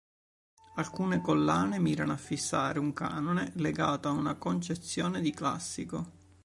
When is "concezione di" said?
4.33-5.29